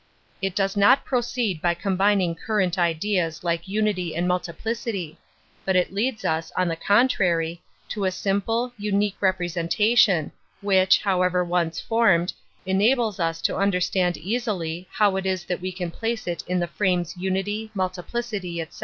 It 0.41 0.55
does 0.55 0.75
not 0.75 1.05
proceed 1.05 1.61
by 1.61 1.75
combining 1.75 2.33
current 2.33 2.75
ideas 2.79 3.43
like 3.43 3.67
unity 3.67 4.15
and 4.15 4.27
multiplicity; 4.27 5.19
hut 5.67 5.75
it 5.75 5.93
leads 5.93 6.25
us, 6.25 6.51
on 6.57 6.67
the 6.69 6.75
contrary, 6.75 7.61
to 7.89 8.05
a 8.05 8.11
simple, 8.11 8.73
unique 8.79 9.17
representation, 9.21 10.31
which, 10.59 10.97
however 11.03 11.45
once 11.45 11.79
vformed, 11.87 12.33
enables 12.65 13.19
us 13.19 13.43
to 13.43 13.57
understand 13.57 14.17
easily 14.17 14.87
how 14.91 15.11
pt 15.11 15.27
is 15.27 15.43
that 15.45 15.61
we 15.61 15.71
can 15.71 15.91
place 15.91 16.25
it 16.25 16.43
in 16.47 16.57
the 16.59 16.65
frames 16.65 17.13
fcnity, 17.13 17.69
multiplicity, 17.75 18.59
etc. 18.59 18.79